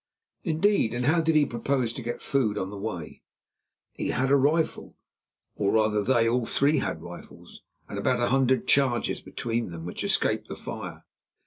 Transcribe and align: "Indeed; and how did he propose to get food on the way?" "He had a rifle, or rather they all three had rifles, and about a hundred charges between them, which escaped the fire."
"Indeed; 0.43 0.95
and 0.95 1.05
how 1.05 1.21
did 1.21 1.35
he 1.35 1.45
propose 1.45 1.93
to 1.93 2.01
get 2.01 2.23
food 2.23 2.57
on 2.57 2.71
the 2.71 2.75
way?" 2.79 3.21
"He 3.93 4.07
had 4.07 4.31
a 4.31 4.35
rifle, 4.35 4.97
or 5.53 5.73
rather 5.73 6.03
they 6.03 6.27
all 6.27 6.47
three 6.47 6.79
had 6.79 7.03
rifles, 7.03 7.61
and 7.87 7.99
about 7.99 8.19
a 8.19 8.29
hundred 8.29 8.67
charges 8.67 9.21
between 9.21 9.69
them, 9.69 9.85
which 9.85 10.03
escaped 10.03 10.47
the 10.47 10.55
fire." 10.55 11.03